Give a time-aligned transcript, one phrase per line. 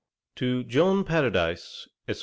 [0.35, 2.19] 'TO JOHN PARADISE, ESQ.